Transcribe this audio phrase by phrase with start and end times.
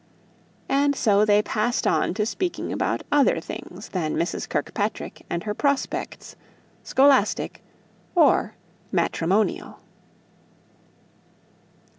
[0.67, 4.49] And so they passed on to speaking about other things than Mrs.
[4.49, 6.35] Kirkpatrick and her prospects,
[6.81, 7.61] scholastic
[8.15, 8.55] or
[8.91, 9.77] matrimonial.